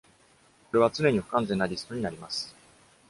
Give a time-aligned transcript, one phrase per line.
[0.71, 2.55] これは常に不完全なリストになります。